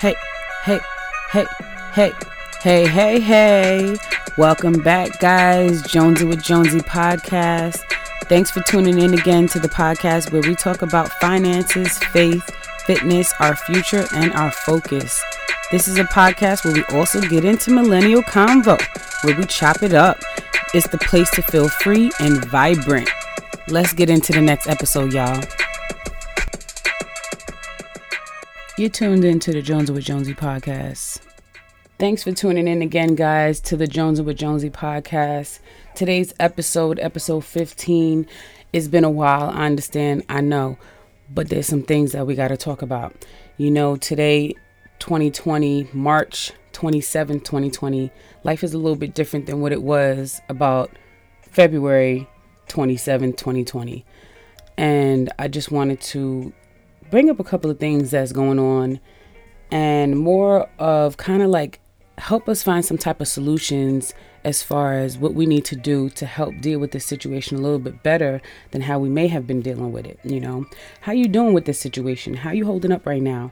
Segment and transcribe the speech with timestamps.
[0.00, 0.16] Hey,
[0.64, 0.80] hey,
[1.30, 1.46] hey,
[1.92, 2.12] hey,
[2.62, 3.96] hey, hey, hey.
[4.36, 5.82] Welcome back, guys.
[5.82, 7.91] Jones with Jonesy podcast.
[8.32, 12.42] Thanks for tuning in again to the podcast where we talk about finances, faith,
[12.86, 15.22] fitness, our future, and our focus.
[15.70, 18.80] This is a podcast where we also get into millennial convo,
[19.22, 20.18] where we chop it up.
[20.72, 23.10] It's the place to feel free and vibrant.
[23.68, 25.44] Let's get into the next episode, y'all.
[28.78, 31.20] You're tuned into the Jones with Jonesy podcast.
[31.98, 35.60] Thanks for tuning in again, guys, to the Jones with Jonesy podcast.
[35.94, 38.26] Today's episode, episode 15,
[38.72, 39.50] it's been a while.
[39.50, 40.78] I understand, I know,
[41.30, 43.14] but there's some things that we got to talk about.
[43.56, 44.54] You know, today,
[44.98, 48.10] 2020, March 27, 2020,
[48.42, 50.90] life is a little bit different than what it was about
[51.42, 52.28] February
[52.66, 54.04] 27, 2020.
[54.76, 56.52] And I just wanted to
[57.10, 58.98] bring up a couple of things that's going on
[59.70, 61.78] and more of kind of like
[62.22, 66.08] help us find some type of solutions as far as what we need to do
[66.08, 69.44] to help deal with this situation a little bit better than how we may have
[69.44, 70.64] been dealing with it you know?
[71.00, 72.34] How you doing with this situation?
[72.34, 73.50] How you holding up right now?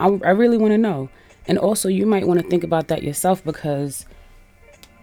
[0.00, 1.08] I, I really want to know.
[1.46, 4.06] And also you might want to think about that yourself because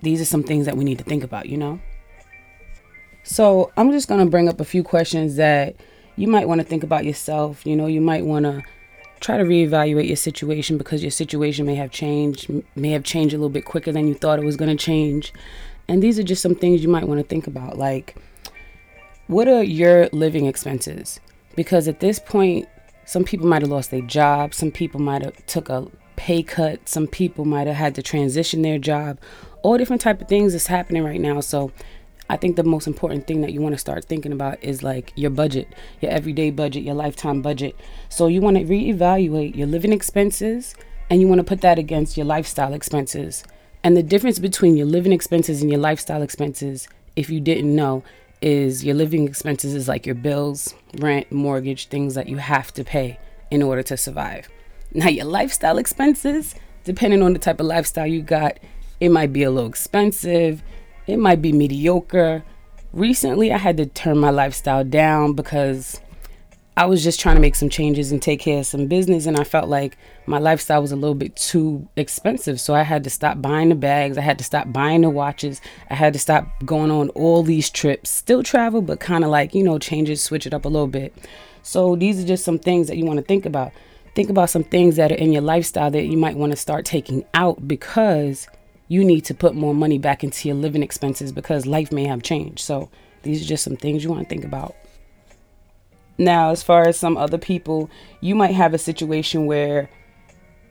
[0.01, 1.79] these are some things that we need to think about you know?
[3.23, 5.77] So i'm just going to bring up a few questions that
[6.17, 7.65] you might want to think about yourself.
[7.65, 8.63] You know, you might want to
[9.19, 13.37] try to reevaluate your situation because your situation may have changed, may have changed a
[13.37, 15.33] little bit quicker than you thought it was going to change.
[15.87, 17.77] And these are just some things you might want to think about.
[17.77, 18.15] Like,
[19.27, 21.19] what are your living expenses?
[21.55, 22.67] Because at this point,
[23.05, 26.87] some people might have lost their job, some people might have took a pay cut,
[26.89, 29.17] some people might have had to transition their job.
[29.63, 31.39] All different type of things is happening right now.
[31.39, 31.71] So
[32.29, 35.13] I think the most important thing that you want to start thinking about is like
[35.15, 37.75] your budget, your everyday budget, your lifetime budget.
[38.09, 40.75] So you want to reevaluate your living expenses
[41.09, 43.43] and you want to put that against your lifestyle expenses.
[43.83, 48.03] And the difference between your living expenses and your lifestyle expenses, if you didn't know,
[48.41, 52.83] is your living expenses is like your bills, rent, mortgage, things that you have to
[52.83, 53.17] pay
[53.49, 54.49] in order to survive.
[54.93, 58.59] Now, your lifestyle expenses, depending on the type of lifestyle you got,
[58.99, 60.61] it might be a little expensive
[61.07, 62.43] it might be mediocre.
[62.93, 65.99] Recently, I had to turn my lifestyle down because
[66.77, 69.35] I was just trying to make some changes and take care of some business, and
[69.35, 69.97] I felt like
[70.27, 72.61] my lifestyle was a little bit too expensive.
[72.61, 75.59] So I had to stop buying the bags, I had to stop buying the watches,
[75.89, 78.11] I had to stop going on all these trips.
[78.11, 80.87] Still travel, but kind of like, you know, change it, switch it up a little
[80.87, 81.15] bit.
[81.63, 83.71] So these are just some things that you want to think about.
[84.13, 86.85] Think about some things that are in your lifestyle that you might want to start
[86.85, 88.47] taking out because
[88.87, 92.23] you need to put more money back into your living expenses because life may have
[92.23, 92.59] changed.
[92.59, 92.89] So
[93.23, 94.75] these are just some things you want to think about.
[96.17, 97.89] Now, as far as some other people,
[98.21, 99.89] you might have a situation where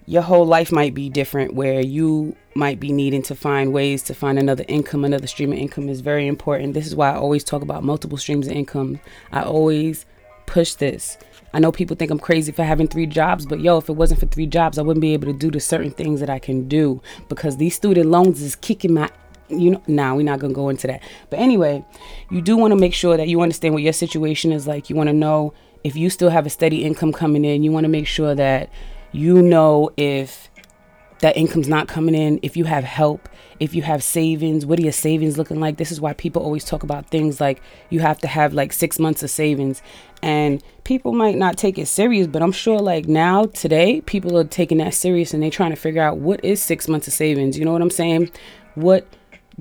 [0.06, 4.14] your whole life might be different, where you might be needing to find ways to
[4.14, 6.74] find another income, another stream of income is very important.
[6.74, 9.00] This is why I always talk about multiple streams of income.
[9.32, 10.06] I always
[10.46, 11.18] push this.
[11.56, 14.20] I know people think I'm crazy for having three jobs, but yo, if it wasn't
[14.20, 16.68] for three jobs, I wouldn't be able to do the certain things that I can
[16.68, 17.00] do
[17.30, 19.08] because these student loans is kicking my
[19.48, 21.02] you know now nah, we're not gonna go into that.
[21.30, 21.82] But anyway
[22.30, 24.90] you do want to make sure that you understand what your situation is like.
[24.90, 27.62] You want to know if you still have a steady income coming in.
[27.62, 28.68] You want to make sure that
[29.12, 30.50] you know if
[31.20, 33.30] that income's not coming in, if you have help,
[33.60, 35.76] if you have savings, what are your savings looking like?
[35.76, 38.98] This is why people always talk about things like you have to have like six
[38.98, 39.82] months of savings.
[40.22, 44.44] And people might not take it serious, but I'm sure like now, today, people are
[44.44, 47.58] taking that serious and they're trying to figure out what is six months of savings.
[47.58, 48.30] You know what I'm saying?
[48.74, 49.06] What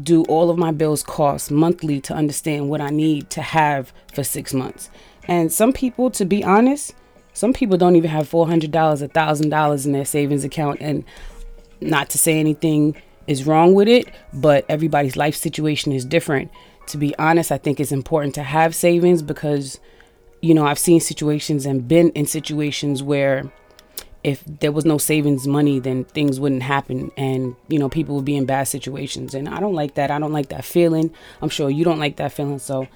[0.01, 4.23] do all of my bills cost monthly to understand what I need to have for
[4.23, 4.89] six months?
[5.27, 6.93] And some people, to be honest,
[7.33, 10.79] some people don't even have $400, $1,000 in their savings account.
[10.81, 11.03] And
[11.81, 12.95] not to say anything
[13.27, 16.51] is wrong with it, but everybody's life situation is different.
[16.87, 19.79] To be honest, I think it's important to have savings because,
[20.41, 23.51] you know, I've seen situations and been in situations where
[24.23, 28.25] if there was no savings money, then things wouldn't happen and, you know, people would
[28.25, 29.35] be in bad situations.
[29.35, 30.09] And I don't like that.
[30.09, 31.13] I don't like that feeling.
[31.41, 32.59] I'm sure you don't like that feeling.
[32.59, 32.87] So,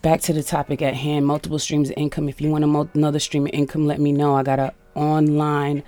[0.00, 2.28] back to the topic at hand multiple streams of income.
[2.28, 4.34] If you want another stream of income, let me know.
[4.34, 5.82] I got an online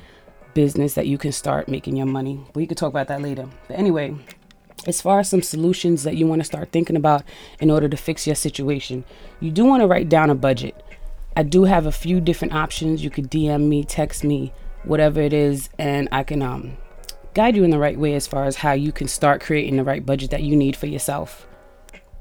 [0.55, 2.41] business that you can start making your money.
[2.55, 3.49] We could talk about that later.
[3.67, 4.15] But anyway,
[4.87, 7.23] as far as some solutions that you want to start thinking about
[7.61, 9.05] in order to fix your situation,
[9.41, 10.83] you do want to write down a budget.
[11.37, 13.05] I do have a few different options.
[13.05, 14.53] You could DM me, text me,
[14.85, 16.77] whatever it is, and I can um,
[17.35, 19.85] guide you in the right way as far as how you can start creating the
[19.85, 21.47] right budget that you need for yourself.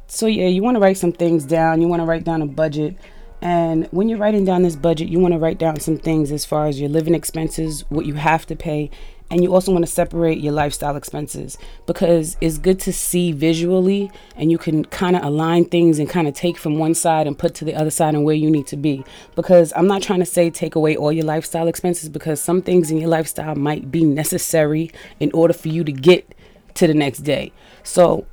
[0.08, 1.82] So, yeah, you want to write some things down.
[1.82, 2.96] You want to write down a budget.
[3.42, 6.46] And when you're writing down this budget, you want to write down some things as
[6.46, 8.90] far as your living expenses, what you have to pay,
[9.30, 11.58] and you also want to separate your lifestyle expenses.
[11.86, 16.28] Because it's good to see visually and you can kind of align things and kind
[16.28, 18.68] of take from one side and put to the other side and where you need
[18.68, 19.04] to be.
[19.36, 22.90] Because i'm not trying to say take away all your lifestyle expenses because some things
[22.90, 26.34] in your lifestyle might be necessary in order for you to get
[26.76, 27.52] to the next day.
[27.84, 28.26] So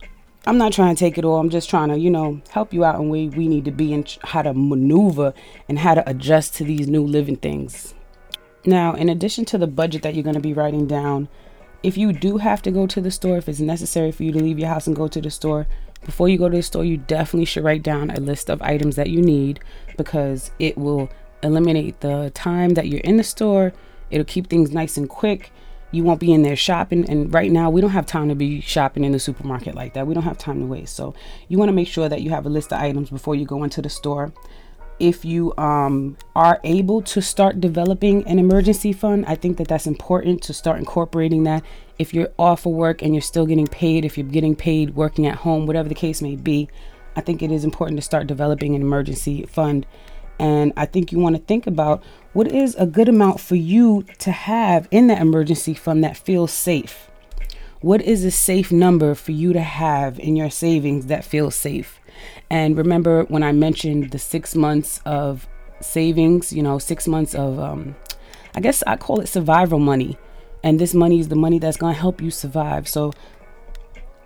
[0.47, 1.39] I'm not trying to take it all.
[1.39, 3.95] I'm just trying to, you know, help you out in where we need to be
[3.95, 5.33] and how to maneuver
[5.69, 7.95] and how to adjust to these new living things.
[8.67, 11.29] Now, in addition to the budget that you're going to be writing down,
[11.83, 14.43] if you do have to go to the store, if it's necessary for you to
[14.43, 15.67] leave your house and go to the store,
[16.05, 18.97] before you go to the store, you definitely should write down a list of items
[18.97, 19.61] that you need
[19.97, 21.09] because it will
[21.43, 23.73] eliminate the time that you're in the store.
[24.11, 25.51] It'll keep things nice and quick.
[25.95, 27.09] You won't be in there shopping.
[27.09, 30.07] And right now, we don't have time to be shopping in the supermarket like that.
[30.07, 30.97] We don't have time to waste.
[30.97, 31.15] So,
[31.49, 33.63] you want to make sure that you have a list of items before you go
[33.65, 34.33] into the store
[34.99, 39.87] if you um, are able to start developing an emergency fund, I think that that's
[39.87, 41.65] important to start incorporating that.
[41.99, 45.27] If you're off of work and you're still getting paid, if you're getting paid working
[45.27, 46.69] at home, whatever the case may be,
[47.17, 49.87] I think it is important to start developing an emergency fund.
[50.39, 52.03] And I think you want to think about
[52.33, 56.53] what is a good amount for you to have in that emergency fund that feels
[56.53, 57.11] safe.
[57.81, 62.01] What is a safe number for you to have in your savings that feels safe?
[62.51, 65.47] And remember when I mentioned the six months of
[65.81, 67.95] savings, you know, six months of, um,
[68.55, 70.17] I guess I call it survival money.
[70.63, 72.89] And this money is the money that's going to help you survive.
[72.89, 73.13] So,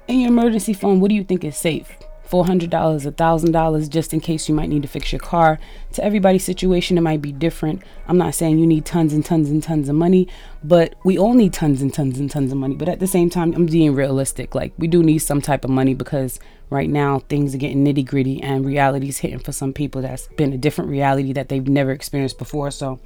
[0.06, 1.98] in your emergency fund, what do you think is safe?
[2.30, 5.58] $400, $1,000 just in case you might need to fix your car.
[5.92, 7.82] To everybody's situation, it might be different.
[8.06, 10.28] I'm not saying you need tons and tons and tons of money,
[10.62, 12.74] but we all need tons and tons and tons of money.
[12.74, 14.54] But at the same time, I'm being realistic.
[14.54, 16.38] Like, we do need some type of money because
[16.70, 20.52] right now things are getting nitty gritty and reality's hitting for some people that's been
[20.52, 22.70] a different reality that they've never experienced before.
[22.70, 23.00] So,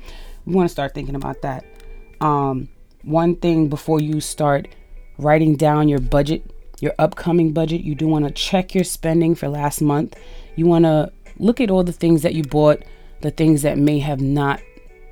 [0.44, 1.64] we want to start thinking about that.
[2.20, 2.68] Um,
[3.02, 4.68] one thing before you start
[5.18, 6.42] writing down your budget
[6.82, 7.82] your upcoming budget.
[7.82, 10.17] You do want to check your spending for last month.
[10.56, 12.82] You want to look at all the things that you bought,
[13.20, 14.61] the things that may have not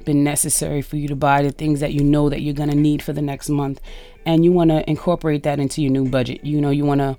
[0.05, 2.77] been necessary for you to buy, the things that you know that you're going to
[2.77, 3.81] need for the next month.
[4.27, 6.45] And you want to incorporate that into your new budget.
[6.45, 7.17] You know, you want to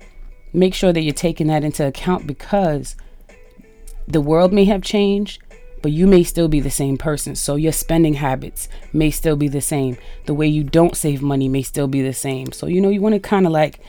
[0.52, 2.94] make sure that you're taking that into account because
[4.06, 5.40] the world may have changed,
[5.80, 7.36] but you may still be the same person.
[7.36, 9.96] So your spending habits may still be the same.
[10.26, 12.52] The way you don't save money may still be the same.
[12.52, 13.80] So, you know, you want to kind of like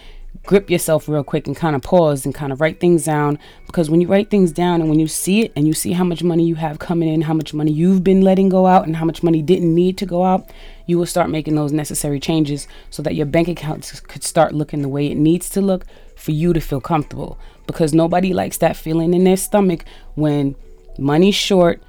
[0.45, 3.89] grip yourself real quick and kind of pause and kind of write things down because
[3.89, 6.21] when you write things down and when you see it and you see how much
[6.21, 9.06] money you have coming in, how much money you've been letting go out and how
[9.06, 10.50] much money didn't need to go out,
[10.85, 14.81] you will start making those necessary changes so that your bank account could start looking
[14.81, 15.85] the way it needs to look
[16.15, 19.85] for you to feel comfortable because nobody likes that feeling in their stomach
[20.15, 20.56] when
[20.97, 21.81] money's short,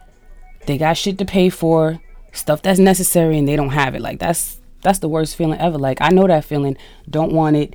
[0.66, 2.00] they got shit to pay for,
[2.32, 4.00] stuff that's necessary and they don't have it.
[4.00, 5.78] Like that's that's the worst feeling ever.
[5.78, 6.76] Like I know that feeling.
[7.08, 7.74] Don't want it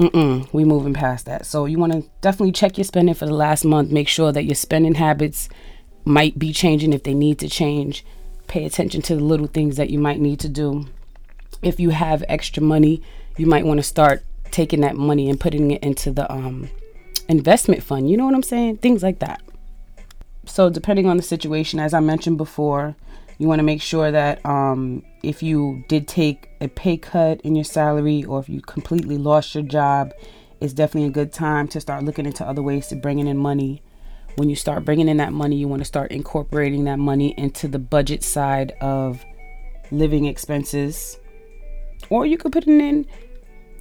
[0.00, 1.44] Mm-mm, we moving past that.
[1.44, 3.90] So you want to definitely check your spending for the last month.
[3.90, 5.50] Make sure that your spending habits
[6.06, 8.02] might be changing if they need to change.
[8.46, 10.86] Pay attention to the little things that you might need to do.
[11.62, 13.02] If you have extra money,
[13.36, 16.70] you might want to start taking that money and putting it into the um,
[17.28, 18.08] investment fund.
[18.08, 18.78] You know what I'm saying?
[18.78, 19.42] Things like that.
[20.46, 22.96] So depending on the situation, as I mentioned before,
[23.40, 27.56] you want to make sure that um, if you did take a pay cut in
[27.56, 30.12] your salary or if you completely lost your job,
[30.60, 33.82] it's definitely a good time to start looking into other ways to bringing in money.
[34.36, 37.66] When you start bringing in that money, you want to start incorporating that money into
[37.66, 39.24] the budget side of
[39.90, 41.18] living expenses.
[42.10, 43.06] Or you could put it in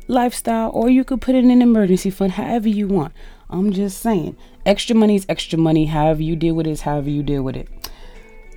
[0.07, 3.11] lifestyle or you could put it in an emergency fund, however you want.
[3.49, 5.87] I'm just saying, extra money is extra money.
[5.87, 7.67] However you deal with it is however you deal with it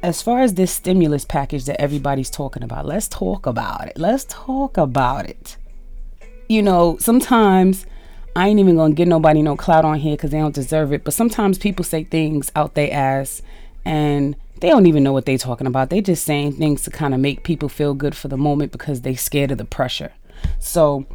[0.03, 3.99] as far as this stimulus package that everybody's talking about, let's talk about it.
[3.99, 5.57] Let's talk about it.
[6.49, 7.87] You know, sometimes
[8.35, 11.05] I ain't even gonna get nobody no clout on here because they don't deserve it.
[11.05, 13.43] But sometimes people say things out their ass
[13.85, 15.91] and they don't even know what they're talking about.
[15.91, 19.03] They just saying things to kind of make people feel good for the moment because
[19.03, 20.13] they scared of the pressure.
[20.59, 21.07] So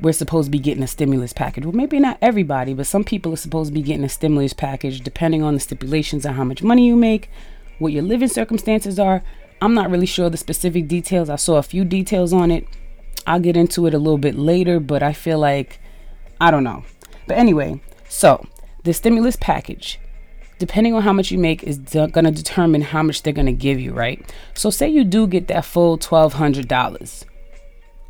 [0.00, 1.64] we're supposed to be getting a stimulus package.
[1.64, 5.00] Well, maybe not everybody, but some people are supposed to be getting a stimulus package
[5.00, 7.30] depending on the stipulations on how much money you make,
[7.78, 9.22] what your living circumstances are.
[9.62, 11.30] I'm not really sure the specific details.
[11.30, 12.66] I saw a few details on it.
[13.26, 15.80] I'll get into it a little bit later, but I feel like
[16.40, 16.84] I don't know.
[17.26, 18.46] But anyway, so
[18.84, 19.98] the stimulus package.
[20.58, 23.46] depending on how much you make is de- going to determine how much they're going
[23.46, 24.32] to give you, right?
[24.54, 27.24] So say you do get that full $1200.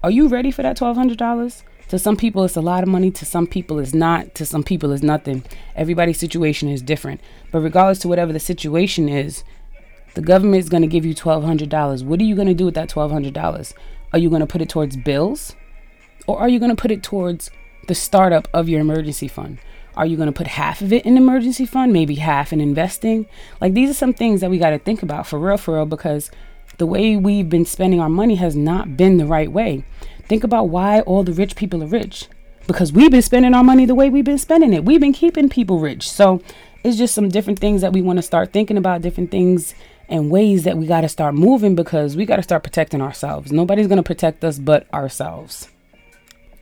[0.03, 1.63] Are you ready for that $1200?
[1.89, 3.11] To some people, it's a lot of money.
[3.13, 4.35] To some people, it's not.
[4.37, 5.45] To some people, it's nothing.
[5.77, 7.21] Everybody's situation is different.
[7.53, 9.45] But regardless to whatever the situation is,
[10.17, 12.03] the government is going to give you $1,200.
[12.03, 13.75] What are you going to do with that $1,200?
[14.15, 15.55] Are you going to put it towards bills?
[16.27, 17.51] Or are you going to put it towards
[17.87, 19.59] the startup of your emergency fund?
[19.95, 23.27] Are you going to put half of it in emergency fund, maybe half in investing?
[23.61, 25.85] Like these are some things that we got to think about for real, for real,
[25.85, 26.31] because
[26.79, 29.85] the way we've been spending our money has not been the right way.
[30.25, 32.29] Think about why all the rich people are rich.
[32.67, 34.87] Because we've been spending our money the way we've been spending it.
[34.87, 36.11] We've been keeping people rich.
[36.11, 36.41] So
[36.83, 39.75] it's just some different things that we want to start thinking about, different things
[40.09, 43.53] and ways that we got to start moving because we got to start protecting ourselves.
[43.53, 45.69] Nobody's going to protect us but ourselves.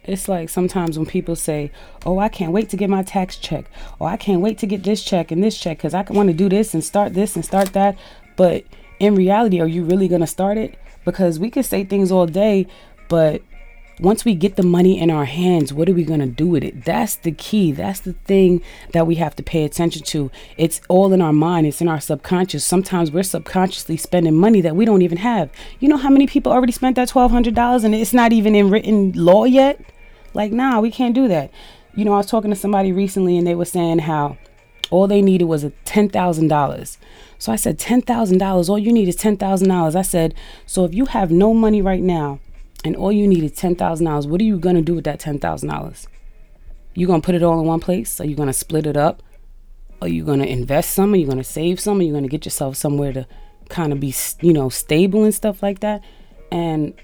[0.05, 1.71] It's like sometimes when people say,
[2.05, 3.65] Oh, I can't wait to get my tax check,
[3.99, 6.35] or I can't wait to get this check and this check because I want to
[6.35, 7.99] do this and start this and start that.
[8.37, 8.65] But
[9.01, 10.79] in reality, are you really going to start it?
[11.05, 12.67] Because we could say things all day,
[13.09, 13.43] but
[14.01, 16.65] once we get the money in our hands, what are we going to do with
[16.65, 16.85] it?
[16.85, 17.71] That's the key.
[17.71, 18.61] That's the thing
[18.93, 20.31] that we have to pay attention to.
[20.57, 22.65] It's all in our mind, it's in our subconscious.
[22.65, 25.51] Sometimes we're subconsciously spending money that we don't even have.
[25.79, 29.13] You know how many people already spent that $1,200 and it's not even in written
[29.13, 29.81] law yet?
[30.33, 31.51] Like, nah, we can't do that.
[31.95, 34.37] You know, I was talking to somebody recently and they were saying how
[34.91, 36.97] all they needed was a $10,000.
[37.39, 39.95] So I said, $10,000, all you need is $10,000.
[39.95, 40.35] I said,
[40.67, 42.41] so if you have no money right now,
[42.85, 46.07] and all you need is $10,000, what are you going to do with that $10,000?
[46.95, 48.21] You going to put it all in one place?
[48.21, 49.23] Are you going to split it up?
[50.03, 51.15] Are you going to invest some?
[51.15, 51.99] Are you going to save some?
[51.99, 53.27] Are you going to get yourself somewhere to
[53.71, 56.03] kind of be, you know, stable and stuff like that?
[56.53, 56.95] And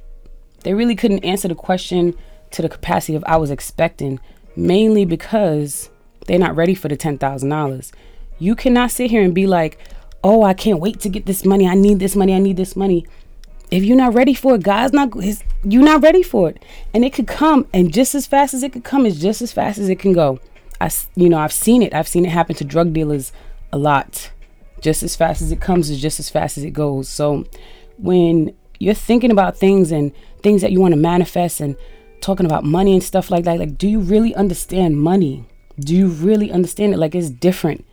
[0.65, 2.15] they really couldn't answer the question
[2.51, 4.21] to the capacity of I was expecting,
[4.55, 5.89] mainly because
[6.27, 7.93] they're not ready for the $10,000.
[8.39, 9.79] You cannot sit here and be like,
[10.23, 11.67] oh, I can't wait to get this money.
[11.67, 12.35] I need this money.
[12.35, 13.07] I need this money
[13.71, 15.15] if you're not ready for it, God's not
[15.63, 16.65] you're not ready for it.
[16.93, 19.53] And it could come and just as fast as it could come is just as
[19.53, 20.41] fast as it can go.
[20.81, 21.95] I you know, I've seen it.
[21.95, 23.33] I've seen it happen to drug dealers
[23.73, 24.31] a lot.
[24.81, 27.09] Just as fast as it comes is just as fast as it goes.
[27.09, 27.45] So
[27.99, 30.13] when you're thinking about things and
[30.43, 31.77] things that you want to manifest and
[32.21, 35.45] talking about money and stuff like that, like do you really understand money?
[35.79, 36.97] Do you really understand it?
[36.97, 37.87] Like it's different,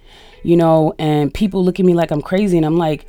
[0.43, 3.05] you know, and people look at me like I'm crazy and I'm like,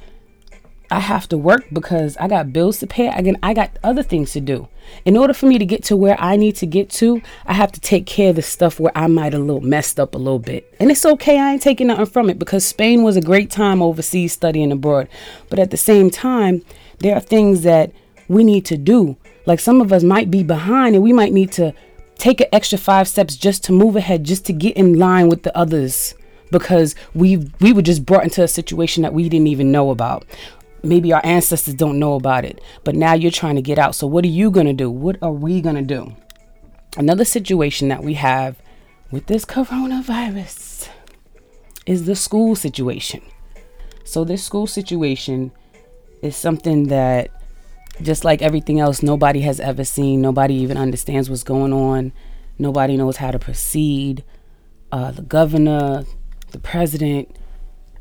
[0.91, 3.09] I have to work because I got bills to pay.
[3.09, 4.69] Again, I got other things to do.
[5.05, 7.73] In order for me to get to where I need to get to, I have
[7.73, 10.39] to take care of the stuff where I might a little messed up a little
[10.39, 10.75] bit.
[10.81, 13.83] And it's okay, I ain't taking nothing from it because Spain was a great time
[13.83, 15.09] overseas studying abroad.
[15.51, 16.63] But at the same time,
[17.01, 17.93] there are things that
[18.29, 19.17] we need to do.
[19.45, 21.75] Like some of us might be behind and we might need to
[22.17, 25.43] take an extra five steps just to move ahead, just to get in line with
[25.43, 26.15] the others
[26.51, 30.25] because we we were just brought into a situation that we didn't even know about
[30.83, 33.95] maybe our ancestors don't know about it, but now you're trying to get out.
[33.95, 34.91] So, what are you going to do?
[34.91, 36.15] What are we going to do?
[36.97, 38.61] Another situation that we have
[39.11, 40.89] with this coronavirus
[41.87, 43.23] is the school situation.
[44.05, 45.53] So, this school situation
[46.23, 47.31] is something that,
[48.03, 50.21] just like everything else, nobody has ever seen.
[50.21, 52.13] Nobody even understands what's going on.
[52.59, 54.25] Nobody knows how to proceed.
[54.91, 56.05] Uh, the governor,
[56.53, 57.37] the president,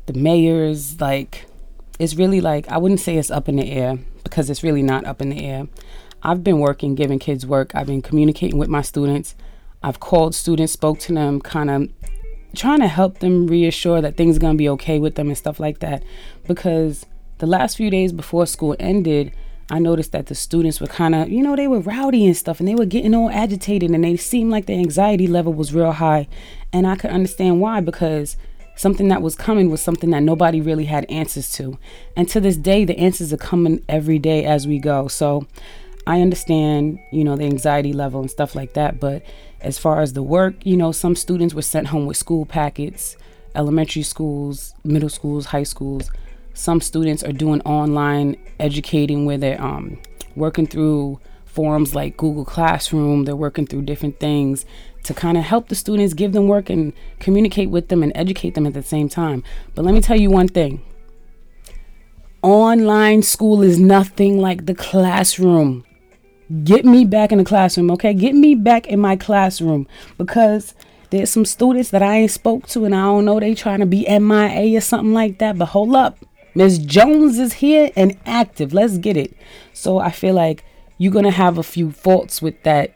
[0.06, 1.47] the mayors, like,
[1.98, 5.04] it's really like I wouldn't say it's up in the air because it's really not
[5.04, 5.68] up in the air.
[6.22, 7.74] I've been working, giving kids work.
[7.74, 9.34] I've been communicating with my students.
[9.82, 11.88] I've called students, spoke to them, kind of
[12.54, 15.60] trying to help them reassure that things going to be okay with them and stuff
[15.60, 16.02] like that.
[16.46, 17.06] Because
[17.38, 19.32] the last few days before school ended,
[19.70, 22.58] I noticed that the students were kind of, you know, they were rowdy and stuff
[22.58, 25.92] and they were getting all agitated and they seemed like their anxiety level was real
[25.92, 26.26] high.
[26.72, 28.36] And I could understand why because
[28.78, 31.78] something that was coming was something that nobody really had answers to.
[32.16, 35.08] And to this day, the answers are coming every day as we go.
[35.08, 35.46] So
[36.06, 39.00] I understand, you know, the anxiety level and stuff like that.
[39.00, 39.22] But
[39.60, 43.16] as far as the work, you know, some students were sent home with school packets,
[43.56, 46.10] elementary schools, middle schools, high schools.
[46.54, 50.00] Some students are doing online educating where they're um,
[50.36, 53.24] working through forums like Google Classroom.
[53.24, 54.64] They're working through different things
[55.04, 58.54] to kind of help the students, give them work, and communicate with them and educate
[58.54, 59.42] them at the same time.
[59.74, 60.82] But let me tell you one thing
[62.42, 65.84] online school is nothing like the classroom.
[66.64, 68.14] Get me back in the classroom, okay?
[68.14, 69.86] Get me back in my classroom
[70.16, 70.74] because
[71.10, 73.86] there's some students that I ain't spoke to and I don't know they trying to
[73.86, 75.58] be MIA or something like that.
[75.58, 76.18] But hold up.
[76.54, 78.72] Miss Jones is here and active.
[78.72, 79.36] Let's get it.
[79.72, 80.64] So I feel like
[80.96, 82.94] you're to have a few faults with that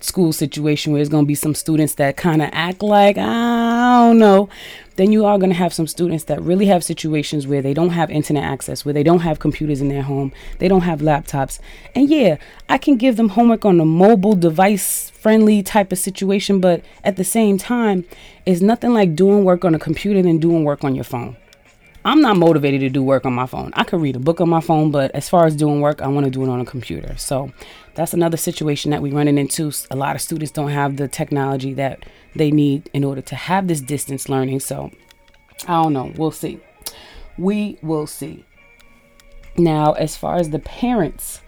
[0.00, 4.06] school situation where there's going to be some students that kind of act like, I
[4.06, 4.48] don't know.
[4.96, 7.90] then you are going to have some students that really have situations where they don't
[7.90, 11.58] have internet access, where they don't have computers in their home, they don't have laptops.
[11.94, 12.36] And yeah,
[12.68, 17.16] I can give them homework on a mobile device friendly type of situation, but at
[17.16, 18.04] the same time,
[18.46, 21.36] it's nothing like doing work on a computer than doing work on your phone.
[22.04, 23.72] I'm not motivated to do work on my phone.
[23.74, 26.08] I could read a book on my phone, but as far as doing work, I
[26.08, 27.16] want to do it on a computer.
[27.16, 27.52] So
[27.94, 29.72] that's another situation that we're running into.
[29.90, 33.66] A lot of students don't have the technology that they need in order to have
[33.66, 34.60] this distance learning.
[34.60, 34.90] So
[35.66, 36.12] I don't know.
[36.16, 36.60] We'll see.
[37.36, 38.44] We will see.
[39.56, 41.40] Now, as far as the parents,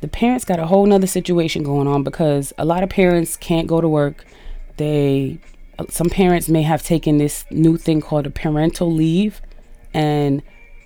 [0.00, 3.66] the parents got a whole nother situation going on because a lot of parents can't
[3.66, 4.24] go to work.
[4.78, 5.38] They
[5.78, 9.42] uh, some parents may have taken this new thing called a parental leave
[9.98, 10.42] and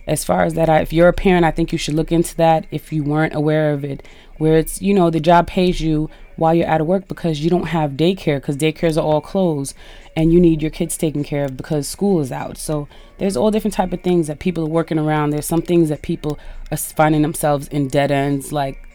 [0.06, 2.34] as far as that I, if you're a parent i think you should look into
[2.36, 4.06] that if you weren't aware of it
[4.38, 7.50] where it's you know the job pays you while you're out of work because you
[7.50, 9.74] don't have daycare because daycares are all closed
[10.16, 12.58] and you need your kids taken care of because school is out.
[12.58, 12.88] So
[13.18, 15.30] there's all different type of things that people are working around.
[15.30, 16.38] There's some things that people
[16.70, 18.88] are finding themselves in dead ends like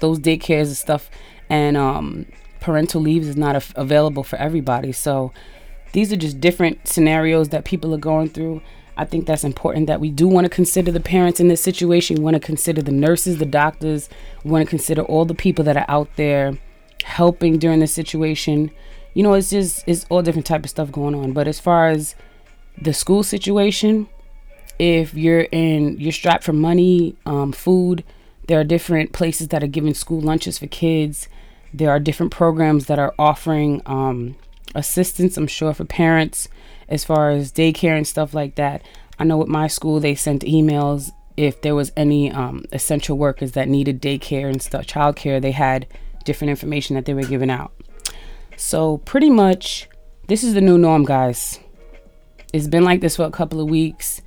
[0.00, 1.10] those daycares and stuff.
[1.48, 2.26] And um,
[2.60, 4.92] parental leaves is not a- available for everybody.
[4.92, 5.32] So
[5.92, 8.62] these are just different scenarios that people are going through
[9.00, 12.18] I think that's important that we do want to consider the parents in this situation.
[12.18, 14.10] We want to consider the nurses, the doctors.
[14.44, 16.58] We want to consider all the people that are out there
[17.02, 18.70] helping during this situation.
[19.14, 21.32] You know, it's just it's all different type of stuff going on.
[21.32, 22.14] But as far as
[22.78, 24.06] the school situation,
[24.78, 28.04] if you're in you're strapped for money, um, food,
[28.48, 31.26] there are different places that are giving school lunches for kids.
[31.72, 34.36] There are different programs that are offering um,
[34.74, 36.48] assistance, I'm sure, for parents
[36.88, 38.82] as far as daycare and stuff like that.
[39.18, 43.52] I know at my school they sent emails if there was any um, essential workers
[43.52, 45.40] that needed daycare and stuff, childcare.
[45.40, 45.86] They had
[46.24, 47.72] different information that they were giving out.
[48.56, 49.88] So pretty much,
[50.28, 51.58] this is the new norm, guys.
[52.52, 54.20] It's been like this for a couple of weeks,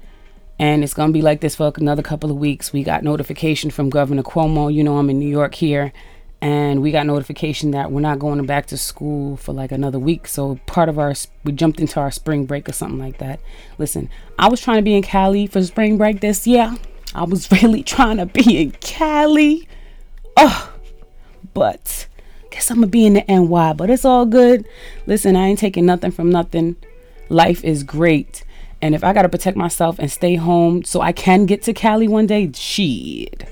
[0.58, 2.74] and it's gonna be like this for another couple of weeks.
[2.74, 4.74] We got notification from Governor Cuomo.
[4.74, 5.94] You know, I'm in New York here,
[6.44, 10.28] and we got notification that we're not going back to school for like another week.
[10.28, 11.14] So part of our
[11.46, 13.40] we jumped into our spring break or something like that.
[13.78, 16.76] Listen, I was trying to be in Cali for spring break this year.
[17.16, 19.70] I was really trying to be in Cali.
[20.36, 20.74] Oh,
[21.54, 22.08] but
[22.52, 24.68] guess I'm gonna be in the NY, but it's all good.
[25.08, 26.76] Listen, I ain't taking nothing from nothing.
[27.30, 28.44] Life is great.
[28.82, 32.10] And if I gotta protect myself and stay home so I can get to Cali
[32.10, 33.48] one day, shit.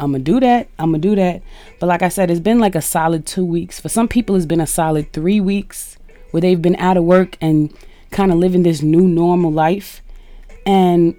[0.00, 0.68] I'm gonna do that.
[0.78, 1.42] I'm gonna do that.
[1.78, 3.80] But like I said, it's been like a solid two weeks.
[3.80, 5.98] For some people, it's been a solid three weeks
[6.30, 7.72] where they've been out of work and
[8.10, 10.02] kind of living this new normal life.
[10.66, 11.14] And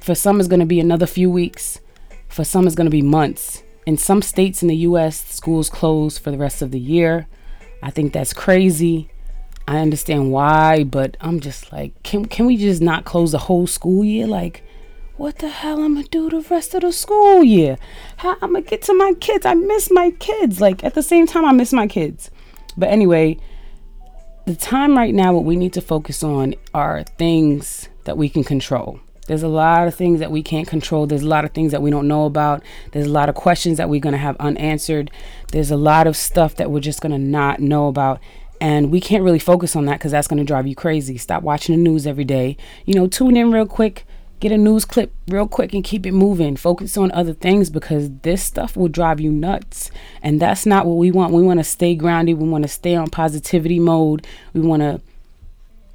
[0.00, 1.80] for some, it's gonna be another few weeks.
[2.28, 3.62] For some, it's gonna be months.
[3.86, 7.26] In some states in the US, schools close for the rest of the year.
[7.82, 9.10] I think that's crazy.
[9.68, 13.66] I understand why, but I'm just like, can can we just not close the whole
[13.66, 14.26] school year?
[14.26, 14.62] Like,
[15.16, 17.78] what the hell I'm gonna do the rest of the school year?
[18.18, 19.46] How I'm gonna get to my kids?
[19.46, 20.60] I miss my kids.
[20.60, 22.30] Like at the same time, I miss my kids.
[22.76, 23.38] But anyway,
[24.46, 28.44] the time right now, what we need to focus on are things that we can
[28.44, 29.00] control.
[29.26, 31.06] There's a lot of things that we can't control.
[31.06, 32.62] There's a lot of things that we don't know about.
[32.92, 35.10] There's a lot of questions that we're going to have unanswered.
[35.50, 38.20] There's a lot of stuff that we're just going to not know about.
[38.60, 41.16] And we can't really focus on that because that's going to drive you crazy.
[41.16, 42.58] Stop watching the news every day.
[42.84, 44.04] You know, tune in real quick
[44.40, 46.56] get a news clip real quick and keep it moving.
[46.56, 49.90] Focus on other things because this stuff will drive you nuts.
[50.22, 51.32] And that's not what we want.
[51.32, 52.38] We want to stay grounded.
[52.38, 54.26] We want to stay on positivity mode.
[54.52, 55.00] We want to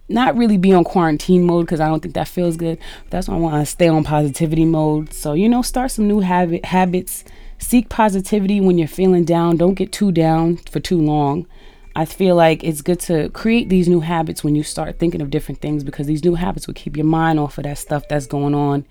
[0.09, 2.79] not really be on quarantine mode because I don't think that feels good.
[3.11, 5.13] That's why I want to stay on positivity mode.
[5.13, 7.23] So, you know, start some new habit habits.
[7.59, 9.57] Seek positivity when you're feeling down.
[9.57, 11.45] Don't get too down for too long.
[11.95, 15.29] I feel like it's good to create these new habits when you start thinking of
[15.29, 18.27] different things because these new habits will keep your mind off of that stuff that's
[18.27, 18.85] going on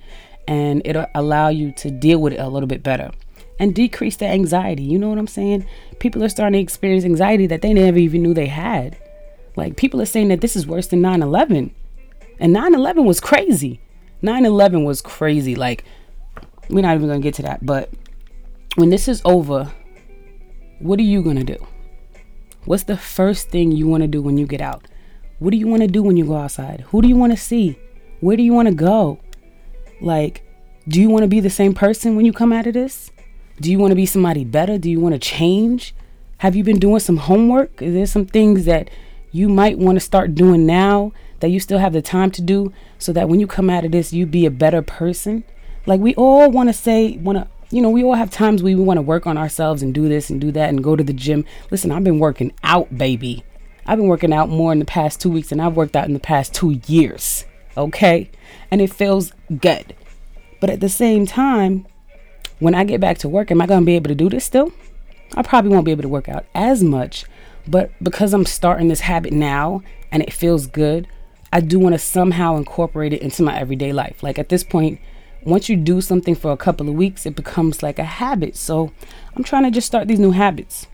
[0.46, 3.10] and it'll allow you to deal with it a little bit better
[3.58, 4.82] and decrease the anxiety.
[4.82, 5.66] You know what I'm saying?
[6.00, 8.96] People are starting to experience anxiety that they never even knew they had.
[9.56, 11.74] Like people are saying that this is worse than 9 11.
[12.40, 13.80] And 9 11 was crazy.
[14.22, 15.54] 9 11 was crazy.
[15.54, 15.84] Like,
[16.68, 17.64] we're not even going to get to that.
[17.64, 17.90] But
[18.76, 19.72] when this is over,
[20.78, 21.66] what are you going to do?
[22.68, 24.86] What's the first thing you want to do when you get out?
[25.38, 26.82] What do you want to do when you go outside?
[26.88, 27.78] Who do you want to see?
[28.20, 29.20] Where do you want to go?
[30.02, 30.44] Like,
[30.86, 33.10] do you want to be the same person when you come out of this?
[33.58, 34.76] Do you want to be somebody better?
[34.76, 35.94] Do you want to change?
[36.36, 37.80] Have you been doing some homework?
[37.80, 38.90] Is there some things that
[39.32, 42.70] you might want to start doing now that you still have the time to do
[42.98, 45.42] so that when you come out of this, you be a better person?
[45.86, 48.74] Like, we all want to say, want to you know, we all have times we
[48.74, 51.12] want to work on ourselves and do this and do that and go to the
[51.12, 51.44] gym.
[51.70, 53.44] Listen, I've been working out, baby.
[53.86, 56.14] I've been working out more in the past two weeks than I've worked out in
[56.14, 57.44] the past two years.
[57.76, 58.30] Okay?
[58.70, 59.94] And it feels good.
[60.60, 61.86] But at the same time,
[62.58, 64.44] when I get back to work, am I going to be able to do this
[64.44, 64.72] still?
[65.34, 67.24] I probably won't be able to work out as much.
[67.66, 71.06] But because I'm starting this habit now and it feels good,
[71.52, 74.22] I do want to somehow incorporate it into my everyday life.
[74.22, 75.00] Like at this point,
[75.42, 78.56] once you do something for a couple of weeks, it becomes like a habit.
[78.56, 78.92] So
[79.36, 80.86] I'm trying to just start these new habits.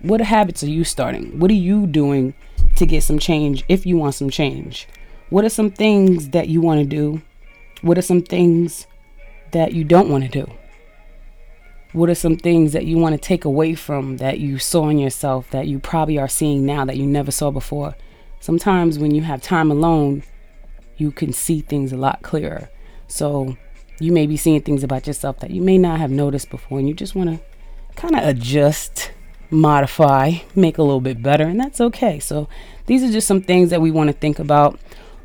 [0.00, 1.38] What habits are you starting?
[1.38, 2.34] What are you doing
[2.76, 4.88] to get some change if you want some change?
[5.30, 7.22] What are some things that you want to do?
[7.82, 8.86] What are some things
[9.52, 10.52] that you don't want to do?
[11.92, 14.98] What are some things that you want to take away from that you saw in
[14.98, 17.94] yourself that you probably are seeing now that you never saw before?
[18.40, 20.22] Sometimes when you have time alone,
[20.96, 22.70] you can see things a lot clearer.
[23.08, 23.56] So
[24.02, 26.88] you may be seeing things about yourself that you may not have noticed before, and
[26.88, 27.40] you just want to
[27.94, 29.12] kind of adjust,
[29.50, 32.18] modify, make a little bit better, and that's okay.
[32.18, 32.48] So
[32.86, 34.78] these are just some things that we want to think about.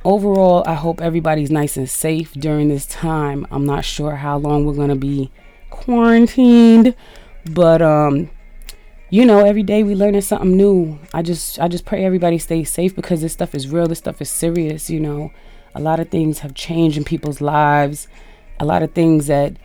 [0.05, 3.47] Overall, I hope everybody's nice and safe during this time.
[3.51, 5.31] I'm not sure how long we're going to be
[5.69, 6.95] quarantined,
[7.45, 8.29] but um
[9.09, 10.99] you know, every day we learning something new.
[11.13, 13.87] I just I just pray everybody stays safe because this stuff is real.
[13.87, 15.31] This stuff is serious, you know.
[15.73, 18.07] A lot of things have changed in people's lives.
[18.59, 19.57] A lot of things that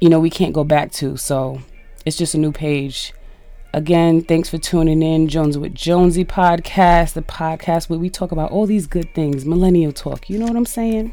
[0.00, 1.16] you know we can't go back to.
[1.16, 1.60] So,
[2.04, 3.12] it's just a new page.
[3.72, 5.28] Again, thanks for tuning in.
[5.28, 9.92] Jones with Jonesy podcast, the podcast where we talk about all these good things, millennial
[9.92, 10.30] talk.
[10.30, 11.12] You know what I'm saying?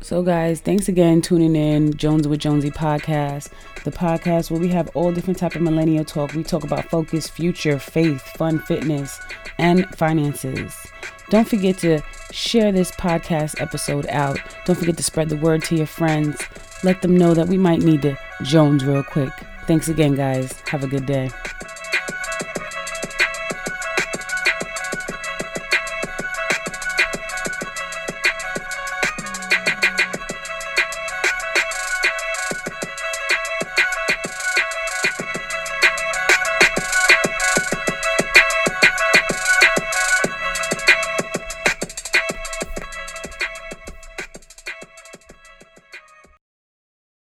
[0.00, 1.94] So, guys, thanks again tuning in.
[1.94, 3.50] Jones with Jonesy podcast,
[3.84, 6.32] the podcast where we have all different type of millennial talk.
[6.34, 9.18] We talk about focus, future, faith, fun, fitness,
[9.58, 10.76] and finances.
[11.30, 14.38] Don't forget to share this podcast episode out.
[14.64, 16.40] Don't forget to spread the word to your friends.
[16.84, 19.32] Let them know that we might need to Jones real quick.
[19.66, 20.52] Thanks again, guys.
[20.68, 21.30] Have a good day.